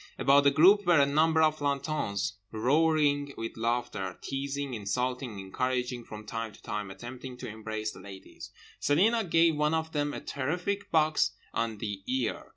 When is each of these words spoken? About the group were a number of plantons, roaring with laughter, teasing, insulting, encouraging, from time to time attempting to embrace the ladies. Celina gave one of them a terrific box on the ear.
About 0.17 0.45
the 0.45 0.49
group 0.49 0.87
were 0.87 0.99
a 0.99 1.05
number 1.05 1.43
of 1.43 1.57
plantons, 1.57 2.33
roaring 2.51 3.35
with 3.37 3.55
laughter, 3.55 4.17
teasing, 4.19 4.73
insulting, 4.73 5.37
encouraging, 5.39 6.05
from 6.05 6.25
time 6.25 6.51
to 6.53 6.61
time 6.63 6.89
attempting 6.89 7.37
to 7.37 7.47
embrace 7.47 7.91
the 7.91 7.99
ladies. 7.99 8.49
Celina 8.79 9.23
gave 9.23 9.55
one 9.55 9.75
of 9.75 9.91
them 9.91 10.11
a 10.11 10.19
terrific 10.19 10.89
box 10.89 11.33
on 11.53 11.77
the 11.77 12.01
ear. 12.07 12.47